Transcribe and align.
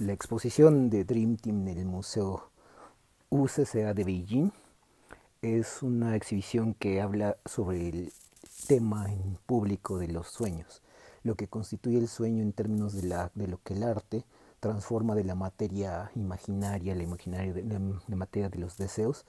La 0.00 0.12
exposición 0.12 0.90
de 0.90 1.04
Dream 1.04 1.36
Team 1.36 1.68
en 1.68 1.78
el 1.78 1.86
Museo 1.86 2.50
UCCA 3.30 3.94
de 3.94 4.02
Beijing. 4.02 4.50
Es 5.40 5.84
una 5.84 6.16
exhibición 6.16 6.74
que 6.74 7.00
habla 7.00 7.36
sobre 7.46 7.90
el 7.90 8.12
tema 8.66 9.12
en 9.12 9.38
público 9.46 9.98
de 9.98 10.08
los 10.08 10.26
sueños, 10.26 10.82
lo 11.22 11.36
que 11.36 11.46
constituye 11.46 11.98
el 11.98 12.08
sueño 12.08 12.42
en 12.42 12.52
términos 12.52 12.94
de, 12.94 13.06
lo 13.46 13.62
que 13.62 13.74
el 13.74 13.84
arte 13.84 14.24
transforma 14.58 15.14
de 15.14 15.22
la 15.22 15.36
materia 15.36 16.10
imaginaria, 16.16 16.96
la 16.96 17.04
imaginaria 17.04 17.54
la 18.08 18.16
materia 18.16 18.48
de 18.48 18.58
los 18.58 18.76
deseos, 18.76 19.24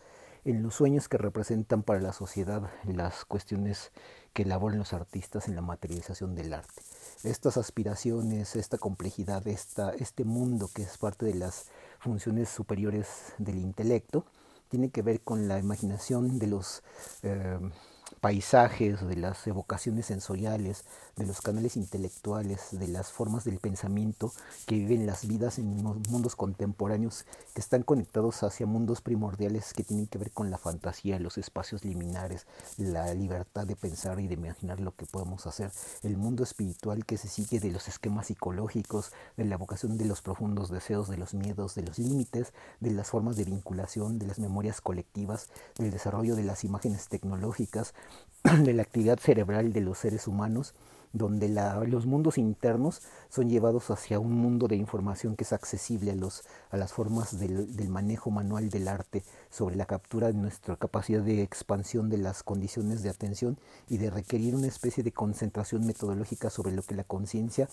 en 0.45 0.61
los 0.61 0.75
sueños 0.75 1.09
que 1.09 1.17
representan 1.17 1.83
para 1.83 1.99
la 1.99 2.13
sociedad 2.13 2.69
las 2.85 3.25
cuestiones 3.25 3.91
que 4.33 4.43
elaboran 4.43 4.77
los 4.77 4.93
artistas 4.93 5.47
en 5.47 5.55
la 5.55 5.61
materialización 5.61 6.35
del 6.35 6.53
arte. 6.53 6.81
Estas 7.23 7.57
aspiraciones, 7.57 8.55
esta 8.55 8.77
complejidad, 8.77 9.47
esta, 9.47 9.91
este 9.91 10.23
mundo 10.23 10.69
que 10.73 10.83
es 10.83 10.97
parte 10.97 11.25
de 11.25 11.33
las 11.33 11.65
funciones 11.99 12.49
superiores 12.49 13.33
del 13.39 13.57
intelecto, 13.57 14.25
tiene 14.69 14.89
que 14.89 15.01
ver 15.01 15.21
con 15.21 15.47
la 15.47 15.57
imaginación 15.57 16.37
de 16.37 16.47
los 16.47 16.83
eh, 17.23 17.59
paisajes, 18.25 19.07
de 19.07 19.17
las 19.17 19.45
evocaciones 19.45 20.07
sensoriales, 20.07 20.83
de 21.15 21.27
los 21.27 21.41
canales 21.41 21.77
intelectuales, 21.77 22.69
de 22.71 22.87
las 22.87 23.11
formas 23.11 23.43
del 23.43 23.59
pensamiento 23.59 24.33
que 24.65 24.73
viven 24.79 25.05
las 25.05 25.27
vidas 25.27 25.59
en 25.59 25.67
mundos 26.09 26.35
contemporáneos 26.35 27.27
que 27.53 27.61
están 27.61 27.83
conectados 27.83 28.41
hacia 28.41 28.65
mundos 28.65 29.01
primordiales 29.01 29.73
que 29.73 29.83
tienen 29.83 30.07
que 30.07 30.17
ver 30.17 30.31
con 30.31 30.49
la 30.49 30.57
fantasía, 30.57 31.19
los 31.19 31.37
espacios 31.37 31.85
liminares, 31.85 32.47
la 32.77 33.13
libertad 33.13 33.67
de 33.67 33.75
pensar 33.75 34.19
y 34.19 34.27
de 34.27 34.33
imaginar 34.33 34.79
lo 34.79 34.95
que 34.95 35.05
podemos 35.05 35.45
hacer, 35.45 35.71
el 36.01 36.17
mundo 36.17 36.41
espiritual 36.41 37.05
que 37.05 37.17
se 37.17 37.27
sigue 37.27 37.59
de 37.59 37.69
los 37.69 37.87
esquemas 37.87 38.25
psicológicos, 38.25 39.11
de 39.37 39.45
la 39.45 39.53
evocación 39.53 39.99
de 39.99 40.05
los 40.05 40.23
profundos 40.23 40.71
deseos, 40.71 41.09
de 41.09 41.17
los 41.17 41.35
miedos, 41.35 41.75
de 41.75 41.83
los 41.83 41.99
límites, 41.99 42.53
de 42.79 42.89
las 42.89 43.07
formas 43.07 43.35
de 43.35 43.43
vinculación, 43.43 44.17
de 44.17 44.25
las 44.25 44.39
memorias 44.39 44.81
colectivas, 44.81 45.49
del 45.77 45.91
desarrollo 45.91 46.35
de 46.35 46.43
las 46.43 46.63
imágenes 46.63 47.07
tecnológicas, 47.07 47.93
de 48.63 48.73
la 48.73 48.83
actividad 48.83 49.19
cerebral 49.19 49.73
de 49.73 49.81
los 49.81 49.97
seres 49.99 50.27
humanos, 50.27 50.73
donde 51.13 51.47
los 51.87 52.05
mundos 52.05 52.37
internos 52.37 53.01
son 53.29 53.49
llevados 53.49 53.89
hacia 53.89 54.19
un 54.19 54.33
mundo 54.33 54.67
de 54.67 54.75
información 54.75 55.37
que 55.37 55.45
es 55.45 55.53
accesible 55.53 56.11
a, 56.11 56.15
los, 56.15 56.43
a 56.71 56.77
las 56.77 56.91
formas 56.91 57.39
del, 57.39 57.73
del, 57.75 57.87
manejo 57.87 58.31
manual 58.31 58.69
del 58.69 58.89
arte, 58.89 59.23
sobre 59.49 59.77
la 59.77 59.85
captura 59.85 60.27
de 60.27 60.33
nuestra 60.33 60.75
capacidad 60.75 61.21
de 61.21 61.41
expansión 61.41 62.09
de 62.09 62.17
las 62.17 62.43
condiciones 62.43 63.01
de 63.01 63.09
atención 63.09 63.57
y 63.87 63.97
de 63.97 64.09
requerir 64.09 64.55
una 64.55 64.67
especie 64.67 65.03
de 65.03 65.13
concentración 65.13 65.85
metodológica 65.85 66.49
sobre 66.49 66.73
lo 66.73 66.83
que 66.83 66.95
la 66.95 67.05
conciencia 67.05 67.69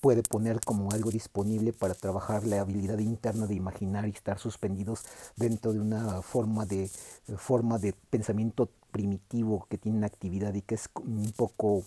puede 0.00 0.22
poner 0.22 0.60
como 0.60 0.90
algo 0.92 1.10
disponible 1.10 1.72
para 1.72 1.94
trabajar 1.94 2.46
la 2.46 2.60
habilidad 2.60 2.98
interna 2.98 3.46
de 3.46 3.54
imaginar 3.54 4.06
y 4.06 4.10
estar 4.10 4.38
suspendidos 4.38 5.04
dentro 5.36 5.72
de 5.72 5.80
una 5.80 6.22
forma 6.22 6.64
de 6.64 6.88
forma 7.36 7.78
de 7.78 7.92
pensamiento 7.92 8.70
primitivo 8.96 9.66
que 9.68 9.76
tiene 9.76 9.98
una 9.98 10.06
actividad 10.06 10.54
y 10.54 10.62
que 10.62 10.76
es 10.76 10.88
un 10.94 11.30
poco 11.36 11.84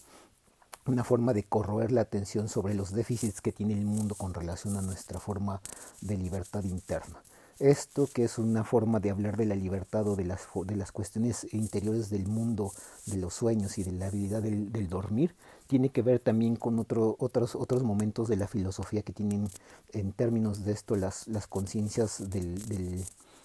una 0.85 1.03
forma 1.03 1.33
de 1.33 1.41
corroer 1.43 1.91
la 1.91 2.01
atención 2.01 2.47
sobre 2.47 2.75
los 2.75 2.93
déficits 2.93 3.41
que 3.41 3.51
tiene 3.51 3.73
el 3.73 3.85
mundo 3.85 4.13
con 4.13 4.35
relación 4.35 4.77
a 4.77 4.83
nuestra 4.83 5.19
forma 5.19 5.59
de 6.01 6.17
libertad 6.17 6.63
interna. 6.65 7.23
Esto 7.57 8.07
que 8.13 8.25
es 8.25 8.37
una 8.37 8.63
forma 8.63 8.99
de 8.99 9.09
hablar 9.09 9.37
de 9.37 9.47
la 9.47 9.55
libertad 9.55 10.07
o 10.07 10.15
de 10.15 10.23
las, 10.23 10.47
de 10.65 10.75
las 10.75 10.91
cuestiones 10.91 11.51
interiores 11.51 12.11
del 12.11 12.27
mundo, 12.27 12.71
de 13.07 13.17
los 13.17 13.33
sueños 13.33 13.79
y 13.79 13.83
de 13.83 13.91
la 13.91 14.05
habilidad 14.05 14.43
del, 14.43 14.87
dormir, 14.87 15.35
tiene 15.65 15.89
que 15.89 16.03
ver 16.03 16.19
también 16.19 16.55
con 16.55 16.77
otro, 16.77 17.15
otros, 17.17 17.55
otros 17.55 17.81
momentos 17.81 18.27
de 18.27 18.37
la 18.37 18.47
filosofía 18.47 19.01
que 19.01 19.13
tienen 19.13 19.49
en 19.93 20.11
términos 20.13 20.63
de 20.63 20.73
esto 20.73 20.95
las, 20.95 21.27
las 21.27 21.47
conciencias 21.47 22.29
del, 22.29 23.03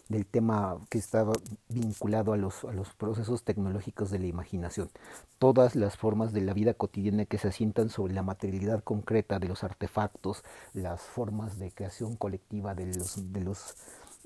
del, 0.08 0.26
tema 0.26 0.78
que 0.90 0.98
está 0.98 1.26
vinculado 1.68 2.32
a 2.32 2.36
los, 2.36 2.64
a 2.64 2.72
los 2.72 2.94
procesos 2.94 3.44
tecnológicos 3.44 4.10
de 4.10 4.18
la 4.18 4.26
imaginación. 4.26 4.90
Todas 5.38 5.76
las 5.76 5.96
formas 5.96 6.32
de 6.32 6.40
la 6.40 6.52
vida 6.52 6.74
cotidiana 6.74 7.24
que 7.26 7.38
se 7.38 7.48
asientan 7.48 7.90
sobre 7.90 8.14
la 8.14 8.22
materialidad 8.22 8.82
concreta 8.82 9.38
de 9.38 9.48
los 9.48 9.64
artefactos, 9.64 10.44
las 10.72 11.02
formas 11.02 11.58
de 11.58 11.70
creación 11.70 12.16
colectiva 12.16 12.74
de 12.74 12.86
los, 12.86 13.32
de 13.32 13.40
los 13.40 13.76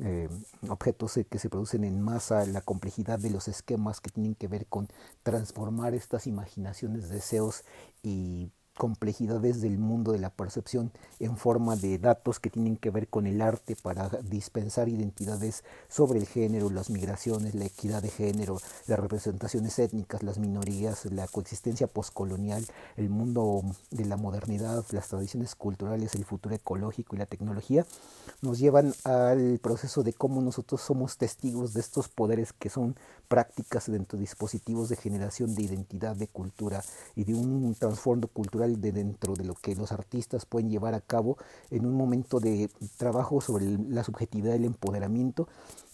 eh, 0.01 0.29
objetos 0.69 1.19
que 1.29 1.39
se 1.41 1.51
producen 1.51 1.83
en 1.83 2.01
masa, 2.01 2.47
la 2.47 2.61
complejidad 2.61 3.19
de 3.19 3.31
los 3.31 3.49
esquemas 3.49 4.01
que 4.01 4.11
tienen 4.11 4.37
que 4.37 4.47
ver 4.47 4.67
con 4.67 4.89
transformar 5.25 5.95
estas 5.95 6.29
imaginaciones, 6.29 7.09
deseos 7.09 7.65
y 8.03 8.53
complejidades 8.79 9.61
del 9.61 9.77
mundo 9.77 10.13
de 10.13 10.21
la 10.21 10.31
percepción 10.31 10.93
en 11.19 11.37
forma 11.37 11.77
de 11.77 11.99
datos 11.99 12.39
que 12.39 12.49
tienen 12.49 12.77
que 12.77 12.91
ver 12.91 13.09
con 13.09 13.27
el 13.27 13.43
arte 13.43 13.77
para 13.77 14.09
dispensar 14.23 14.89
identidades 14.89 15.65
sobre 15.89 16.21
el 16.21 16.27
género, 16.27 16.71
las 16.71 16.89
migraciones, 16.89 17.55
la 17.55 17.67
equidad 17.67 18.03
de 18.03 18.09
género, 18.09 18.59
las 18.87 18.99
representaciones 18.99 19.79
étnicas, 19.81 20.23
las 20.23 20.39
minorías, 20.39 21.05
la 21.07 21.27
coexistencia 21.27 21.89
postcolonial, 21.89 22.65
el 22.97 23.11
mundo 23.11 23.63
de 23.91 24.05
la 24.05 24.17
modernidad, 24.17 24.85
las 24.93 25.09
tradiciones 25.09 25.57
culturales, 25.57 26.15
el 26.15 26.25
futuro 26.25 26.55
ecológico 26.55 27.17
y 27.17 27.19
la 27.19 27.27
tecnología, 27.27 27.85
nos 28.43 28.61
llevan 28.61 28.95
al 29.03 29.59
proceso 29.59 30.05
de 30.05 30.13
cómo 30.13 30.41
nosotros 30.41 30.81
somos 30.81 31.17
testigos 31.17 31.75
de 31.75 31.81
estos 31.81 32.09
poderes 32.09 32.53
que 32.53 32.71
son 32.71 32.95
prácticas 33.27 33.91
dentro 33.91 34.17
de 34.17 34.23
dispositivos 34.23 34.89
de 34.89 34.97
generación 34.97 35.55
de 35.55 35.63
identidad, 35.63 36.17
de 36.17 36.29
cultura 36.29 36.83
y 37.17 37.25
de 37.25 37.35
un 37.35 37.75
trasfondo 37.75 38.29
cultural 38.29 38.68
de 38.77 38.93
dentro 38.93 39.35
de 39.35 39.45
lo 39.45 39.55
que 39.55 39.75
los 39.75 39.93
artistas 39.93 40.47
pueden 40.47 40.71
llevar 40.71 40.95
a 40.95 41.01
cabo 41.01 41.37
en 41.71 41.87
un 41.87 41.95
momento 41.95 42.41
de 42.41 42.71
trabajo 42.97 43.41
sobre 43.41 43.67
la 43.89 44.05
subjetividad 44.05 44.53
del 44.53 44.65
empoderamiento 44.65 45.49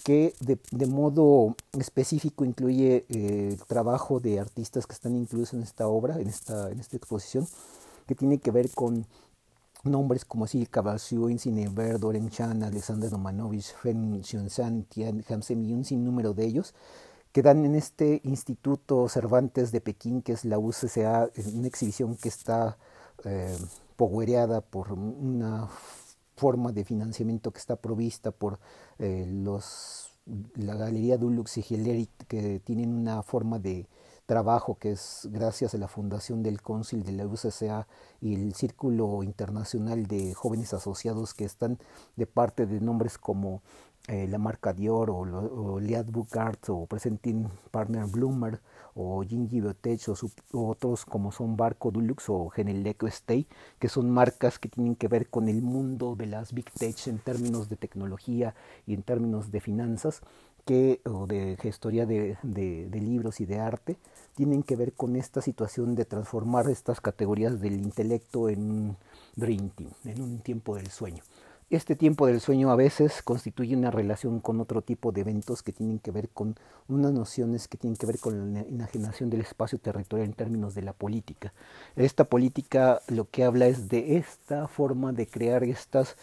que 0.05 0.35
de, 0.41 0.59
de 0.71 0.87
modo 0.87 1.57
específico 1.79 2.45
incluye 2.45 3.07
eh, 3.09 3.49
el 3.53 3.65
trabajo 3.65 4.21
de 4.21 4.39
artistas 4.39 4.87
que 4.87 4.93
están 4.93 5.17
incluidos 5.17 5.55
en 5.55 5.63
esta 5.63 5.87
obra, 5.87 6.21
en 6.21 6.29
esta, 6.29 6.71
en 6.71 6.79
esta 6.79 6.97
exposición, 6.97 7.47
que 8.07 8.15
tiene 8.15 8.39
que 8.39 8.51
ver 8.51 8.71
con 8.71 9.07
nombres 9.84 10.25
como 10.25 10.47
Sil 10.49 10.69
Cavaciu, 10.69 11.29
Insinever, 11.29 11.99
Doren 11.99 12.29
Chan, 12.31 12.63
Alexander 12.63 13.11
Romanovich, 13.11 13.75
Fen 13.75 14.23
Xiongsan, 14.23 14.84
Tian 14.84 15.25
Hamsem 15.29 15.63
y 15.65 15.73
un 15.73 15.84
sinnúmero 15.84 16.34
de 16.34 16.45
ellos, 16.45 16.75
que 17.34 17.43
dan 17.43 17.65
en 17.65 17.75
este 17.75 18.21
Instituto 18.22 19.09
Cervantes 19.09 19.72
de 19.72 19.81
Pekín, 19.81 20.22
que 20.22 20.31
es 20.31 20.45
la 20.45 20.56
UCCA, 20.56 21.28
una 21.53 21.67
exhibición 21.67 22.15
que 22.15 22.28
está 22.28 22.78
eh, 23.25 23.59
por 23.97 24.93
una 24.93 25.69
forma 26.37 26.71
de 26.71 26.84
financiamiento 26.84 27.50
que 27.50 27.59
está 27.59 27.75
provista 27.75 28.31
por 28.31 28.61
eh, 29.00 29.27
los, 29.28 30.12
la 30.55 30.77
Galería 30.77 31.19
Dulux 31.19 31.59
y 31.59 31.65
Hilary, 31.69 32.09
que 32.28 32.61
tienen 32.61 32.95
una 32.95 33.25
forma 33.25 33.59
de 33.59 33.89
trabajo 34.27 34.78
que 34.78 34.93
es 34.93 35.28
gracias 35.33 35.75
a 35.75 35.78
la 35.78 35.89
fundación 35.89 36.45
del 36.45 36.62
Cónsul 36.62 37.03
de 37.03 37.12
la 37.12 37.27
UCCA 37.27 37.89
y 38.21 38.34
el 38.34 38.55
Círculo 38.55 39.25
Internacional 39.25 40.06
de 40.06 40.34
Jóvenes 40.34 40.72
Asociados 40.72 41.34
que 41.34 41.45
están 41.45 41.78
de 42.15 42.27
parte 42.27 42.65
de 42.66 42.81
nombres 42.81 43.19
como 43.19 43.61
eh, 44.06 44.26
la 44.28 44.38
marca 44.38 44.72
Dior 44.72 45.10
o, 45.10 45.20
o 45.20 45.81
Liad 45.81 46.06
Bucart 46.06 46.69
o 46.69 46.87
Presenting 46.87 47.48
Partner 47.70 48.04
Bloomer 48.06 48.60
o 48.94 49.22
Gingy 49.22 49.60
Biotech 49.60 50.09
o, 50.09 50.70
otros 50.70 51.04
como 51.04 51.32
son 51.32 51.56
Barco 51.56 51.91
Dulux 51.91 52.28
o 52.28 52.48
Geneleco 52.48 53.06
Stay, 53.06 53.47
que 53.78 53.88
son 53.88 54.10
marcas 54.10 54.59
que 54.59 54.69
tienen 54.69 54.94
que 54.94 55.09
ver 55.09 55.28
con 55.28 55.48
el 55.48 55.62
mundo 55.62 56.16
de 56.16 56.26
las 56.26 56.53
Big 56.53 56.70
Tech 56.70 56.97
en 57.06 57.19
términos 57.19 57.69
de 57.69 57.76
tecnología 57.76 58.54
y 58.87 58.94
en 58.94 59.03
términos 59.03 59.50
de 59.50 59.60
finanzas 59.60 60.21
que, 60.65 61.00
o 61.04 61.26
de 61.26 61.56
gestoría 61.60 62.06
de, 62.06 62.38
de, 62.42 62.86
de 62.88 63.00
libros 63.00 63.41
y 63.41 63.47
de 63.47 63.59
arte, 63.59 63.97
tienen 64.34 64.62
que 64.62 64.76
ver 64.76 64.92
con 64.92 65.16
esta 65.16 65.42
situación 65.42 65.94
de 65.94 66.04
transformar 66.04 66.69
estas 66.71 67.00
categorías 67.00 67.60
del 67.60 67.75
intelecto 67.75 68.48
en 68.48 68.71
un 68.71 68.97
dream 69.36 69.71
team, 69.71 69.91
en 70.04 70.22
un 70.22 70.38
tiempo 70.38 70.76
del 70.76 70.89
sueño. 70.91 71.22
Este 71.71 71.97
tiempo 71.97 72.27
del 72.27 72.41
sueño 72.41 72.71
a 72.71 72.77
veces 72.77 73.22
constituye 73.22 73.75
una 73.75 73.91
relación 73.91 74.41
con 74.41 74.61
otro 74.61 74.83
tipo 74.83 75.13
de 75.13 75.22
eventos 75.22 75.63
que 75.63 75.72
tienen 75.72 75.99
que 75.99 76.11
ver 76.11 76.28
con 76.28 76.57
unas 76.89 77.13
nociones 77.13 77.69
que 77.69 77.78
tienen 77.78 77.97
que 77.97 78.05
ver 78.05 78.19
con 78.19 78.53
la 78.53 78.61
enajenación 78.61 79.31
del 79.31 79.41
espacio 79.41 79.78
territorial 79.78 80.28
en 80.28 80.34
términos 80.34 80.75
de 80.75 80.83
la 80.83 80.93
política. 80.93 81.55
Esta 81.97 82.25
política 82.25 83.01
lo 83.09 83.31
que 83.31 83.45
habla 83.45 83.66
es 83.66 83.89
de 83.89 84.19
esta 84.19 84.69
forma 84.69 85.13
de 85.13 85.27
crear 85.27 85.65
estas 85.65 86.16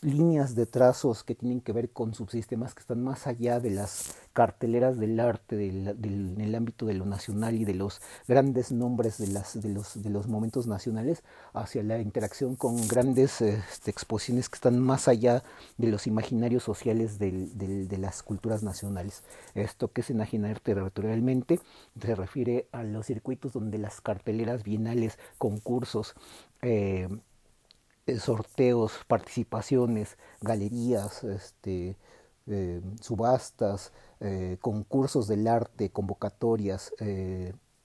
líneas 0.00 0.56
de 0.56 0.66
trazos 0.66 1.22
que 1.22 1.36
tienen 1.36 1.60
que 1.60 1.72
ver 1.72 1.90
con 1.90 2.12
subsistemas 2.12 2.74
que 2.74 2.80
están 2.80 3.04
más 3.04 3.28
allá 3.28 3.60
de 3.60 3.70
las 3.70 4.16
carteleras 4.32 4.98
del 4.98 5.20
arte 5.20 5.56
del, 5.56 6.00
del, 6.00 6.34
en 6.34 6.40
el 6.40 6.54
ámbito 6.54 6.86
de 6.86 6.94
lo 6.94 7.04
nacional 7.04 7.54
y 7.54 7.64
de 7.64 7.74
los 7.74 8.00
grandes 8.26 8.72
nombres 8.72 9.18
de, 9.18 9.28
las, 9.28 9.60
de, 9.60 9.68
los, 9.68 10.02
de 10.02 10.10
los 10.10 10.26
momentos 10.26 10.66
nacionales 10.66 11.22
hacia 11.52 11.82
la 11.82 11.98
interacción 11.98 12.56
con 12.56 12.88
grandes 12.88 13.40
este, 13.40 13.90
exposiciones 13.90 14.48
que 14.48 14.56
están 14.56 14.78
más 14.80 15.08
allá 15.08 15.42
de 15.78 15.88
los 15.88 16.06
imaginarios 16.06 16.62
sociales 16.62 17.18
del, 17.18 17.56
del, 17.58 17.88
de 17.88 17.98
las 17.98 18.22
culturas 18.22 18.62
nacionales. 18.62 19.22
Esto 19.54 19.92
que 19.92 20.00
es 20.00 20.10
enajenar 20.10 20.60
territorialmente 20.60 21.60
se 22.00 22.14
refiere 22.14 22.66
a 22.72 22.82
los 22.82 23.06
circuitos 23.06 23.52
donde 23.52 23.78
las 23.78 24.00
carteleras 24.00 24.62
bienales, 24.64 25.18
concursos, 25.38 26.14
eh, 26.62 27.08
sorteos, 28.18 28.92
participaciones, 29.06 30.16
galerías, 30.40 31.24
este, 31.24 31.96
eh, 32.46 32.80
subastas, 33.00 33.92
eh, 34.22 34.56
concursos 34.60 35.26
del 35.28 35.46
arte, 35.46 35.90
convocatorias, 35.90 36.92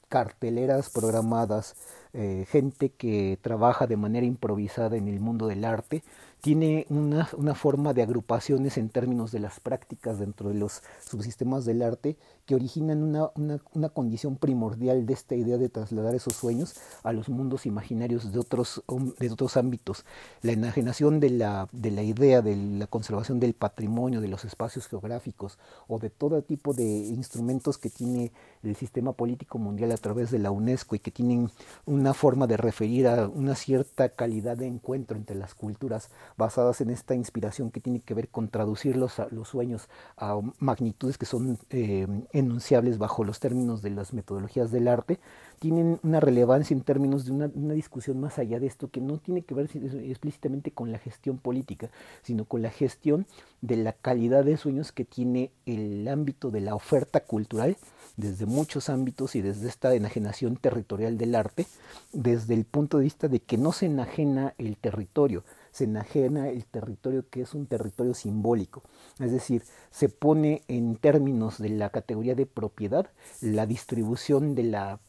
carteleras 0.10 0.90
programadas, 0.90 1.76
gente 2.14 2.90
que 2.90 3.38
trabaja 3.42 3.88
de 3.88 3.98
manera 3.98 4.26
improvisada 4.26 4.98
en 4.98 5.08
el 5.08 5.20
mundo 5.20 5.48
del 5.48 5.66
arte, 5.66 6.04
tiene 6.42 6.86
una, 6.90 7.28
una, 7.36 7.56
forma 7.56 7.94
de 7.94 8.04
agrupaciones 8.04 8.78
en 8.78 8.90
términos 8.90 9.32
de 9.32 9.40
las 9.40 9.60
prácticas 9.60 10.20
dentro 10.20 10.50
de 10.50 10.56
los 10.56 10.84
subsistemas 11.04 11.66
del 11.66 11.82
arte 11.82 12.16
que 12.46 12.56
originan 12.56 13.04
una, 13.04 13.30
una, 13.36 13.60
una, 13.74 13.90
condición 13.90 14.38
primordial 14.38 15.06
de 15.06 15.14
esta 15.14 15.36
idea 15.36 15.58
de 15.58 15.68
trasladar 15.68 16.16
esos 16.16 16.34
sueños 16.34 16.76
a 17.04 17.12
los 17.12 17.28
mundos 17.28 17.66
imaginarios 17.66 18.32
de 18.32 18.40
otros, 18.40 18.84
de 19.20 19.30
otros 19.30 19.58
ámbitos. 19.58 20.06
La 20.42 20.54
enajenación 20.54 21.20
de 21.20 21.32
la, 21.32 21.68
de 21.74 21.92
la 21.92 22.04
idea 22.04 22.42
de 22.42 22.56
la 22.56 22.88
conservación 22.88 23.42
del 23.42 23.54
patrimonio, 23.54 24.22
de 24.22 24.30
los 24.30 24.46
espacios 24.46 24.88
geográficos 24.88 25.58
o 25.88 26.00
de 26.00 26.10
todo 26.10 26.42
tipo 26.42 26.74
de 26.74 26.86
instrumentos 26.86 27.78
que 27.78 27.90
tiene 27.90 28.32
el 28.64 28.78
sistema 28.78 29.12
político 29.12 29.58
mundial 29.58 29.92
a 29.92 29.98
través 29.98 30.32
de 30.32 30.40
la 30.40 30.52
UNESCO 30.52 30.96
y 30.96 31.00
que 31.00 31.12
tienen 31.12 31.50
una 31.98 32.14
forma 32.14 32.48
de 32.48 32.58
referir 32.58 33.08
a 33.08 33.28
una 33.28 33.56
cierta 33.56 34.10
calidad 34.10 34.58
de 34.58 34.68
encuentro 34.68 35.18
entre 35.18 35.36
las 35.36 35.54
culturas 35.56 36.10
basadas 36.38 36.82
en 36.82 36.90
esta 36.90 37.16
inspiración 37.16 37.72
que 37.72 37.80
tiene 37.80 38.00
que 38.02 38.14
ver 38.14 38.30
con 38.30 38.50
traducir 38.50 38.96
los, 38.96 39.22
los 39.32 39.48
sueños 39.48 39.90
a 40.18 40.40
magnitudes 40.60 41.18
que 41.18 41.26
son 41.26 41.58
eh, 41.70 42.08
enunciables 42.32 42.98
bajo 42.98 43.24
los 43.24 43.40
términos 43.40 43.82
de 43.82 43.92
las 43.92 44.14
metodologías 44.14 44.72
del 44.72 44.88
arte, 44.88 45.20
tienen 45.60 46.00
una 46.04 46.20
relevancia 46.20 46.74
en 46.74 46.82
términos 46.82 47.26
de 47.26 47.32
una, 47.32 47.48
discusión 47.74 48.20
más 48.20 48.38
allá 48.40 48.60
de 48.60 48.68
esto 48.68 48.90
que 48.90 49.02
no 49.02 49.18
tiene 49.18 49.42
que 49.42 49.54
ver 49.54 49.70
explícitamente 49.74 50.72
con 50.72 50.92
la 50.92 51.00
gestión 51.00 51.38
política, 51.38 51.90
sino 52.22 52.46
con 52.46 52.62
la 52.62 52.70
gestión 52.70 53.26
de 53.62 53.78
la 53.78 53.94
calidad 53.94 54.44
de 54.44 54.58
sueños 54.58 54.92
que 54.92 55.06
tiene 55.06 55.52
el 55.66 56.08
ámbito 56.08 56.52
de 56.52 56.62
la 56.62 56.76
oferta 56.76 57.22
cultural 57.22 57.78
desde 58.18 58.46
muchos 58.46 58.90
ámbitos 58.90 59.36
y 59.36 59.42
desde 59.42 59.68
esta 59.68 59.94
enajenación 59.94 60.58
territorial 60.58 61.18
del 61.18 61.36
arte, 61.36 61.68
desde 62.14 62.56
el 62.56 62.66
punto 62.66 62.98
de 62.98 63.04
vista 63.04 63.28
de 63.28 63.40
que 63.40 63.58
no 63.58 63.72
se 63.72 63.86
enajena 63.86 64.56
el 64.58 64.76
territorio, 64.78 65.44
se 65.72 65.84
enajena 65.84 66.50
el 66.50 66.66
territorio 66.66 67.30
que 67.30 67.42
es 67.42 67.54
un 67.54 67.68
territorio 67.68 68.16
simbólico. 68.16 68.82
Es 69.20 69.32
decir, 69.32 69.64
se 69.92 70.10
pone 70.10 70.64
en 70.68 70.96
términos 70.96 71.60
de 71.60 71.70
la 71.70 71.92
categoría 71.92 72.34
de 72.34 72.48
propiedad 72.48 73.08
la 73.42 73.68
distribución 73.68 74.56
de 74.56 74.64
la 74.64 75.00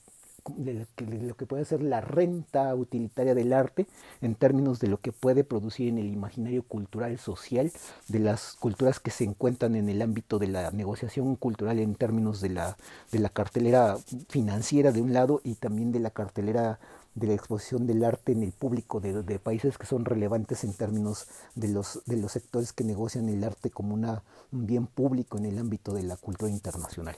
de 0.57 0.87
lo 1.23 1.37
que 1.37 1.47
puede 1.47 1.65
ser 1.65 1.83
la 1.83 2.01
renta 2.01 2.75
utilitaria 2.75 3.35
del 3.35 3.53
arte 3.53 3.87
en 4.21 4.35
términos 4.35 4.81
de 4.81 4.89
lo 4.89 5.01
que 5.01 5.13
puede 5.13 5.45
producir 5.45 5.89
en 5.89 5.99
el 5.99 6.13
imaginario 6.13 6.63
cultural 6.63 7.19
social 7.19 7.73
de 8.09 8.19
las 8.19 8.55
culturas 8.55 9.01
que 9.01 9.11
se 9.11 9.25
encuentran 9.25 9.75
en 9.75 9.89
el 9.89 10.03
ámbito 10.03 10.39
de 10.39 10.49
la 10.49 10.71
negociación 10.71 11.37
cultural 11.37 11.79
en 11.79 11.95
términos 11.95 12.41
de 12.41 12.51
la, 12.51 12.77
de 13.13 13.19
la 13.19 13.29
cartelera 13.29 13.97
financiera 14.29 14.93
de 14.93 15.03
un 15.03 15.13
lado 15.13 15.41
y 15.45 15.55
también 15.55 15.93
de 15.93 16.01
la 16.01 16.11
cartelera 16.11 16.79
de 17.19 17.27
la 17.27 17.35
exposición 17.35 17.87
del 17.87 18.05
arte 18.05 18.33
en 18.33 18.43
el 18.43 18.53
público 18.53 19.01
de, 19.01 19.39
países 19.39 19.77
que 19.77 19.87
son 19.87 20.05
relevantes 20.05 20.65
en 20.65 20.73
términos 20.73 21.27
de 21.55 21.69
los, 21.69 22.03
de 22.07 22.17
los 22.17 22.33
sectores 22.33 22.73
que 22.73 22.85
negocian 22.85 23.29
el 23.29 23.43
arte 23.45 23.71
como 23.71 23.95
un 23.95 24.67
bien 24.67 24.87
público 24.87 25.39
en 25.39 25.47
el 25.47 25.59
ámbito 25.59 25.93
de 25.95 26.05
la 26.05 26.17
cultura 26.17 26.51
internacional. 26.51 27.17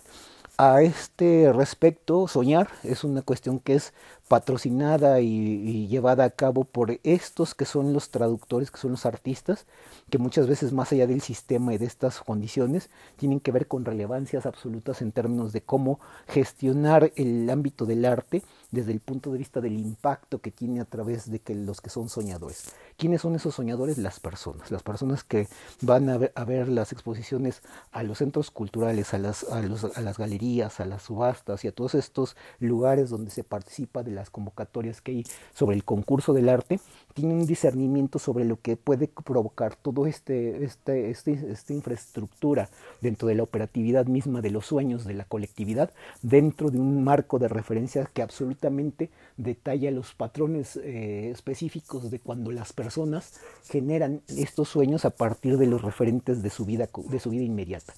A 0.62 0.82
este 0.82 1.50
respecto, 1.54 2.28
soñar 2.28 2.68
es 2.82 3.02
una 3.02 3.22
cuestión 3.22 3.60
que 3.60 3.76
es 3.76 3.94
patrocinada 4.28 5.20
y, 5.20 5.88
llevada 5.88 6.24
a 6.24 6.30
cabo 6.30 6.64
por 6.64 7.00
estos 7.02 7.54
que 7.54 7.64
son 7.64 7.94
los 7.94 8.10
traductores, 8.10 8.70
que 8.70 8.76
son 8.76 8.90
los 8.90 9.06
artistas, 9.06 9.64
que 10.10 10.18
muchas 10.18 10.46
veces 10.46 10.74
más 10.74 10.92
allá 10.92 11.06
del 11.06 11.22
sistema 11.22 11.72
y 11.72 11.78
de 11.78 11.86
estas 11.86 12.20
condiciones, 12.20 12.90
tienen 13.16 13.40
que 13.40 13.52
ver 13.52 13.68
con 13.68 13.86
relevancias 13.86 14.44
absolutas 14.44 15.00
en 15.00 15.12
términos 15.12 15.54
de 15.54 15.62
cómo 15.62 15.98
gestionar 16.28 17.10
el 17.16 17.48
ámbito 17.48 17.86
del 17.86 18.04
arte 18.04 18.42
desde 18.70 18.92
el 18.92 19.00
punto 19.00 19.32
de 19.32 19.38
vista 19.38 19.62
del 19.62 19.78
impacto 19.78 20.40
que 20.40 20.50
tiene 20.50 20.80
a 20.80 20.84
través 20.84 21.30
de 21.30 21.40
que 21.40 21.54
los 21.54 21.80
que 21.80 21.88
son 21.88 22.10
soñadores. 22.10 22.74
¿Quiénes 23.00 23.22
son 23.22 23.34
esos 23.34 23.54
soñadores? 23.54 23.96
Las 23.96 24.20
personas, 24.20 24.70
las 24.70 24.82
personas 24.82 25.24
que 25.24 25.48
van 25.80 26.10
a 26.10 26.18
ver, 26.18 26.68
las 26.68 26.92
exposiciones 26.92 27.62
a 27.92 28.02
los 28.02 28.18
centros 28.18 28.50
culturales, 28.50 29.14
a 29.14 29.18
las, 29.18 29.46
los, 29.62 30.18
galerías, 30.18 30.80
a 30.80 30.84
las 30.84 31.04
subastas 31.04 31.64
y 31.64 31.68
a 31.68 31.72
todos 31.72 31.94
estos 31.94 32.36
lugares 32.58 33.08
donde 33.08 33.30
se 33.30 33.42
participa 33.42 34.02
de 34.02 34.10
las 34.10 34.28
convocatorias 34.28 35.00
que 35.00 35.12
hay 35.12 35.24
sobre 35.54 35.76
el 35.76 35.84
concurso 35.84 36.34
del 36.34 36.50
arte, 36.50 36.78
tienen 37.14 37.38
un 37.38 37.46
discernimiento 37.46 38.18
sobre 38.18 38.44
lo 38.44 38.60
que 38.60 38.76
puede 38.76 39.08
provocar 39.08 39.76
todo 39.76 40.06
este, 40.06 40.62
este, 40.62 41.08
este, 41.08 41.52
esta 41.52 41.72
infraestructura 41.72 42.68
dentro 43.00 43.28
de 43.28 43.34
la 43.34 43.44
operatividad 43.44 44.04
misma 44.04 44.42
de 44.42 44.50
los 44.50 44.66
sueños 44.66 45.06
de 45.06 45.14
la 45.14 45.24
colectividad, 45.24 45.90
dentro 46.20 46.70
de 46.70 46.78
un 46.78 47.02
marco 47.02 47.38
de 47.38 47.48
referencia 47.48 48.04
que 48.12 48.20
absolutamente 48.20 49.08
detalla 49.42 49.90
los 49.90 50.14
patrones 50.14 50.76
eh, 50.76 51.30
específicos 51.30 52.10
de 52.10 52.20
cuando 52.20 52.50
las 52.52 52.72
personas 52.72 53.40
generan 53.68 54.22
estos 54.28 54.68
sueños 54.68 55.04
a 55.04 55.10
partir 55.10 55.58
de 55.58 55.66
los 55.66 55.82
referentes 55.82 56.42
de 56.42 56.50
su 56.50 56.64
vida, 56.64 56.88
de 57.08 57.20
su 57.20 57.30
vida 57.30 57.42
inmediata. 57.42 57.94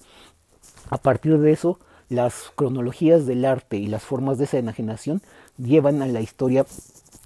A 0.89 0.97
partir 0.97 1.37
de 1.39 1.51
eso, 1.51 1.79
las 2.09 2.51
cronologías 2.55 3.25
del 3.25 3.45
arte 3.45 3.77
y 3.77 3.87
las 3.87 4.03
formas 4.03 4.37
de 4.37 4.45
esa 4.45 4.57
enajenación 4.57 5.21
llevan 5.57 6.01
a 6.01 6.07
la 6.07 6.21
historia 6.21 6.65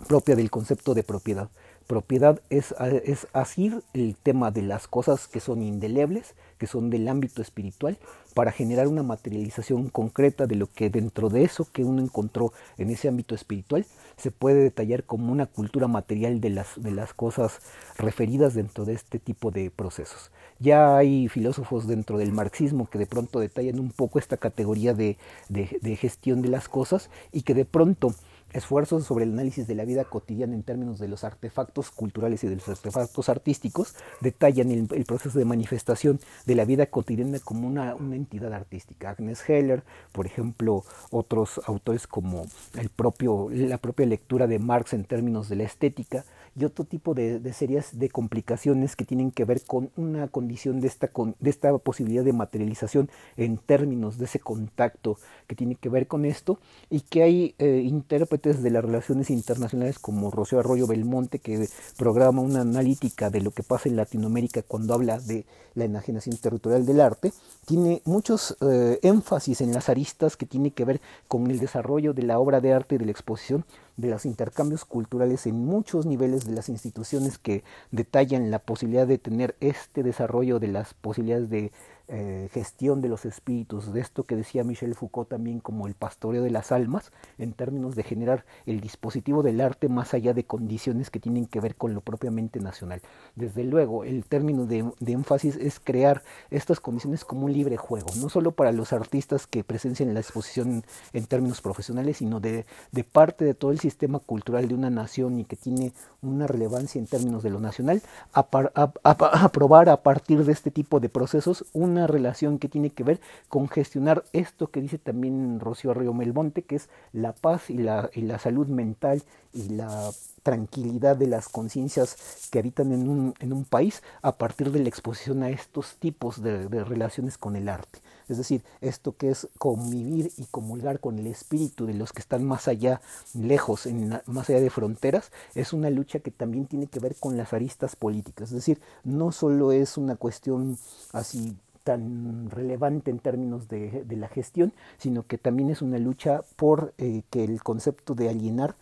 propia 0.08 0.36
del 0.36 0.52
concepto 0.52 0.94
de 0.94 1.04
propiedad. 1.04 1.50
Propiedad 1.88 2.42
es, 2.50 2.76
es 3.06 3.28
asir 3.32 3.82
el 3.94 4.16
tema 4.16 4.52
de 4.52 4.62
las 4.62 4.88
cosas 4.88 5.28
que 5.28 5.40
son 5.40 5.62
indelebles, 5.62 6.36
que 6.58 6.68
son 6.68 6.90
del 6.90 7.08
ámbito 7.08 7.42
espiritual, 7.42 7.98
para 8.34 8.52
generar 8.52 8.88
una 8.88 9.04
materialización 9.04 9.90
concreta 9.90 10.48
de 10.48 10.56
lo 10.56 10.68
que 10.68 10.90
dentro 10.90 11.30
de 11.30 11.44
eso 11.44 11.68
que 11.72 11.86
uno 11.86 12.02
encontró 12.02 12.52
en 12.78 12.90
ese 12.90 13.08
ámbito 13.08 13.36
espiritual 13.36 13.86
se 14.18 14.32
puede 14.32 14.62
detallar 14.62 15.04
como 15.04 15.32
una 15.32 15.46
cultura 15.46 15.88
material 15.88 16.42
de 16.42 16.50
las, 16.50 16.82
de 16.82 16.92
las 16.92 17.14
cosas 17.14 17.60
referidas 17.98 18.54
dentro 18.54 18.84
de 18.84 18.94
este 18.94 19.20
tipo 19.20 19.52
de 19.52 19.72
procesos. 19.72 20.32
Ya 20.60 20.98
hay 20.98 21.28
filósofos 21.28 21.88
dentro 21.88 22.18
del 22.18 22.32
marxismo 22.32 22.90
que 22.90 22.98
de 22.98 23.06
pronto 23.06 23.40
detallan 23.40 23.80
un 23.80 23.92
poco 23.92 24.18
esta 24.18 24.38
categoría 24.38 24.94
de, 24.96 25.18
de, 25.50 25.78
de 25.82 25.96
gestión 25.96 26.42
de 26.42 26.50
las 26.50 26.68
cosas 26.68 27.12
y 27.32 27.44
que 27.44 27.54
de 27.54 27.66
pronto 27.66 28.14
esfuerzos 28.54 29.06
sobre 29.06 29.26
el 29.26 29.34
análisis 29.34 29.68
de 29.68 29.76
la 29.76 29.86
vida 29.86 30.06
cotidiana 30.06 30.56
en 30.56 30.64
términos 30.64 31.00
de 31.00 31.08
los 31.08 31.24
artefactos 31.24 31.92
culturales 31.92 32.44
y 32.44 32.48
de 32.48 32.56
los 32.56 32.68
artefactos 32.68 33.30
artísticos, 33.30 33.96
detallan 34.22 34.72
el, 34.72 35.06
proceso 35.06 35.38
de 35.38 35.46
manifestación 35.46 36.20
de 36.46 36.56
la 36.56 36.66
vida 36.66 36.86
cotidiana 36.88 37.40
como 37.40 37.68
una, 37.68 37.96
una, 37.96 38.16
entidad 38.16 38.54
artística. 38.54 39.10
Agnes 39.10 39.48
Heller, 39.48 39.84
por 40.12 40.26
ejemplo, 40.26 40.84
otros 41.12 41.62
autores 41.66 42.08
como 42.08 42.46
el 42.76 42.90
propio, 42.90 43.50
la 43.52 43.78
propia 43.78 44.06
lectura 44.06 44.48
de 44.48 44.60
Marx 44.60 44.94
en 44.94 45.06
términos 45.06 45.50
de 45.50 45.58
la 45.58 45.64
estética, 45.64 46.26
y 46.58 46.66
otro 46.66 46.86
tipo 46.86 47.14
de, 47.14 47.40
de 47.40 47.54
series 47.54 48.00
de 48.00 48.10
complicaciones 48.10 48.96
que 48.96 49.06
tienen 49.06 49.32
que 49.32 49.46
ver 49.46 49.62
con 49.66 49.92
una 49.96 50.28
condición 50.28 50.82
de 50.82 50.88
esta, 50.88 51.08
con, 51.10 51.36
de 51.40 51.50
esta 51.50 51.78
posibilidad 51.78 52.24
de 52.24 52.34
materialización 52.34 53.10
en 53.36 53.58
términos 53.58 54.18
de 54.18 54.26
ese 54.26 54.40
contacto 54.40 55.18
que 55.46 55.56
tiene 55.56 55.76
que 55.76 55.90
ver 55.90 56.08
con 56.08 56.26
esto 56.26 56.60
y 56.90 57.02
que 57.02 57.24
hay 57.24 57.56
eh, 57.60 57.82
intérpretes 57.84 58.64
de 58.64 58.72
las 58.72 58.84
relaciones 58.84 59.30
internacionales 59.30 60.00
como 60.00 60.32
Rocío 60.32 60.60
Arroyo 60.60 60.88
Belmonte 60.88 61.40
que 61.40 61.70
programa 61.98 62.42
una 62.42 62.62
analítica 62.62 63.30
de 63.30 63.42
lo 63.42 63.52
que 63.52 63.64
pasa 63.64 63.90
en 63.90 63.96
Latinoamérica 63.96 64.64
cuando 64.64 64.94
habla 64.94 65.20
de 65.20 65.46
la 65.76 65.86
enajenación 65.86 66.38
territorial 66.38 66.86
del 66.86 67.02
arte, 67.02 67.32
tiene 67.66 68.02
muchos 68.04 68.58
eh, 68.62 69.00
énfasis 69.04 69.62
en 69.62 69.74
las 69.74 69.90
aristas 69.90 70.36
que 70.36 70.48
tiene 70.48 70.72
que 70.72 70.86
ver 70.86 71.02
con 71.28 71.50
el 71.52 71.60
desarrollo 71.60 72.14
de 72.14 72.24
la 72.24 72.40
obra 72.40 72.62
de 72.62 72.74
arte 72.74 72.96
y 72.96 72.98
de 72.98 73.06
la 73.06 73.12
exposición 73.12 73.64
de 73.98 74.10
los 74.10 74.26
intercambios 74.26 74.86
culturales 74.86 75.48
en 75.48 75.66
muchos 75.66 76.06
niveles 76.06 76.46
de 76.46 76.54
las 76.54 76.70
instituciones 76.70 77.38
que 77.38 77.64
detallan 77.92 78.52
la 78.52 78.60
posibilidad 78.60 79.08
de 79.08 79.18
tener 79.18 79.56
este 79.60 80.04
desarrollo 80.04 80.60
de 80.60 80.68
las 80.68 80.94
posibilidades 80.94 81.50
de 81.50 81.72
eh, 82.10 82.50
gestión 82.54 83.02
de 83.02 83.10
los 83.10 83.26
espíritus, 83.26 83.92
de 83.92 84.00
esto 84.00 84.24
que 84.24 84.36
decía 84.36 84.64
Michel 84.64 84.96
Foucault 84.96 85.30
también 85.30 85.60
como 85.60 85.88
el 85.88 85.94
pastoreo 85.94 86.44
de 86.44 86.50
las 86.50 86.72
almas, 86.72 87.12
en 87.38 87.54
términos 87.54 87.96
de 87.96 88.04
generar 88.04 88.46
el 88.66 88.80
dispositivo 88.80 89.44
del 89.44 89.60
arte 89.60 89.90
más 89.90 90.14
allá 90.14 90.34
de 90.34 90.46
condiciones 90.46 91.10
que 91.10 91.20
tienen 91.20 91.48
que 91.48 91.60
ver 91.60 91.76
con 91.76 91.94
lo 91.94 92.02
propiamente 92.02 92.60
nacional. 92.60 93.02
Desde 93.36 93.64
luego, 93.64 94.04
el 94.04 94.26
término 94.26 94.66
de, 94.66 94.90
de 95.00 95.12
énfasis 95.12 95.58
es 95.58 95.80
crear 95.80 96.24
estas 96.50 96.80
condiciones 96.80 97.26
como 97.26 97.46
un 97.46 97.54
libre 97.54 97.78
juego, 97.78 98.08
no 98.22 98.30
solo 98.30 98.52
para 98.52 98.72
los 98.72 98.94
artistas 98.94 99.48
que 99.48 99.64
presencian 99.64 100.14
la 100.14 100.22
exposición 100.22 100.84
en 101.14 101.26
términos 101.26 101.62
profesionales, 101.62 102.18
sino 102.18 102.40
de, 102.40 102.66
de 102.92 103.04
parte 103.04 103.44
de 103.44 103.54
todo 103.54 103.72
el 103.72 103.80
sistema 103.80 104.20
cultural 104.20 104.68
de 104.68 104.76
una 104.76 104.90
nación 104.90 105.40
y 105.40 105.46
que 105.46 105.56
tiene 105.56 105.92
una 106.22 106.48
relevancia 106.48 107.00
en 107.00 107.08
términos 107.08 107.44
de 107.44 107.50
lo 107.50 107.60
nacional, 107.60 108.02
a, 108.34 108.48
a, 108.76 108.92
a, 109.04 109.12
a 109.44 109.50
probar 109.50 109.90
a 109.90 110.04
partir 110.04 110.46
de 110.46 110.52
este 110.52 110.72
tipo 110.72 111.00
de 111.00 111.10
procesos 111.10 111.66
una 111.74 111.97
una 111.98 112.08
relación 112.08 112.60
que 112.60 112.70
tiene 112.70 112.90
que 112.92 113.04
ver 113.04 113.20
con 113.50 113.68
gestionar 113.68 114.24
esto 114.34 114.68
que 114.70 114.82
dice 114.82 114.98
también 114.98 115.60
Rocío 115.60 115.92
Arroyo 115.92 116.14
Melmonte, 116.14 116.62
que 116.62 116.76
es 116.76 116.90
la 117.14 117.34
paz 117.34 117.70
y 117.70 117.78
la, 117.78 118.10
y 118.14 118.22
la 118.22 118.40
salud 118.40 118.68
mental 118.68 119.24
y 119.54 119.70
la 119.70 120.12
tranquilidad 120.44 121.18
de 121.18 121.28
las 121.28 121.50
conciencias 121.50 122.48
que 122.52 122.60
habitan 122.60 122.92
en 122.94 123.10
un, 123.10 123.34
en 123.40 123.52
un, 123.52 123.66
país 123.66 124.02
a 124.22 124.38
partir 124.38 124.72
de 124.72 124.80
la 124.80 124.88
exposición 124.88 125.44
a 125.44 125.50
estos 125.50 125.96
tipos 125.96 126.42
de, 126.42 126.70
de 126.70 126.84
relaciones 126.84 127.38
con 127.38 127.56
el 127.56 127.68
arte. 127.68 128.00
Es 128.30 128.38
decir, 128.38 128.64
esto 128.82 129.16
que 129.16 129.30
es 129.30 129.48
convivir 129.58 130.32
y 130.38 130.46
comulgar 130.46 131.00
con 131.00 131.18
el 131.18 131.28
espíritu 131.28 131.86
de 131.86 131.94
los 131.94 132.12
que 132.12 132.20
están 132.20 132.44
más 132.44 132.68
allá, 132.68 133.02
lejos, 133.34 133.86
en, 133.86 134.22
más 134.26 134.50
allá 134.50 134.60
de 134.60 134.70
fronteras, 134.70 135.32
es 135.56 135.74
una 135.74 135.90
lucha 135.90 136.20
que 136.20 136.32
también 136.32 136.66
tiene 136.66 136.88
que 136.88 137.00
ver 137.00 137.16
con 137.16 137.38
las 137.38 137.54
aristas 137.54 137.96
políticas. 137.96 138.50
Es 138.50 138.56
decir, 138.56 138.82
no 139.04 139.32
solo 139.32 139.72
es 139.72 139.98
una 139.98 140.16
cuestión 140.16 140.78
así 141.14 141.56
tan 141.88 142.50
relevante 142.50 143.12
en 143.12 143.20
términos 143.20 143.70
de, 143.70 144.04
la 144.10 144.28
gestión, 144.28 144.74
sino 144.98 145.26
que 145.26 145.38
también 145.38 145.70
es 145.70 145.82
una 145.82 145.98
lucha 146.00 146.42
por 146.58 146.94
eh, 146.98 147.22
que 147.30 147.46
el 147.46 147.64
concepto 147.64 148.14
de 148.14 148.28
alienar 148.28 148.76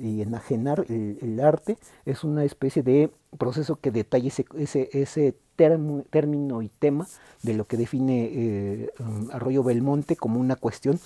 y 0.00 0.20
enajenar 0.20 0.84
el, 0.88 1.40
arte 1.40 1.78
es 2.04 2.24
una 2.24 2.44
especie 2.44 2.82
de 2.82 3.10
proceso 3.38 3.76
que 3.76 3.92
detalle 3.92 4.28
ese, 4.28 4.44
ese, 4.58 4.90
ese 4.92 5.36
término 5.56 6.60
y 6.60 6.68
tema 6.68 7.06
de 7.44 7.54
lo 7.54 7.66
que 7.66 7.76
define 7.76 8.30
eh, 8.32 8.90
Arroyo 9.32 9.62
Belmonte 9.62 10.16
como 10.16 10.40
una 10.40 10.56
cuestión 10.56 10.98